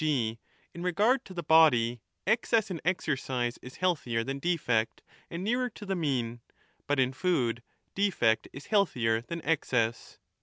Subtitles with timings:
[0.03, 0.39] g.
[0.73, 5.69] in regard to the body excess in exercise 30 is healthier than defect, and nearer
[5.69, 6.41] to the mean,
[6.87, 7.61] but in food
[7.93, 10.17] defect is healthier than excess.